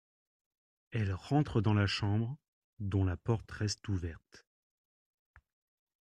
Elle 0.89 1.13
rentre 1.13 1.61
dans 1.61 1.75
la 1.75 1.85
chambre, 1.85 2.35
dont 2.79 3.05
la 3.05 3.17
porte 3.17 3.51
reste 3.51 3.87
ouverte. 3.87 4.47